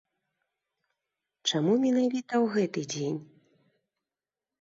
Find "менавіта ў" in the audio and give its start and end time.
1.83-2.49